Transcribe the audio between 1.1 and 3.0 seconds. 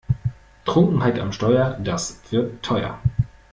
am Steuer, das wird teuer!